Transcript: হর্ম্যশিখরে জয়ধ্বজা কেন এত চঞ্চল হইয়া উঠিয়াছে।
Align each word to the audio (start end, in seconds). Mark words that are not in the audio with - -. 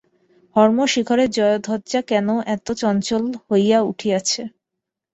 হর্ম্যশিখরে 0.55 1.25
জয়ধ্বজা 1.35 2.01
কেন 2.09 2.27
এত 2.55 2.67
চঞ্চল 2.81 3.23
হইয়া 3.47 3.79
উঠিয়াছে। 3.89 4.41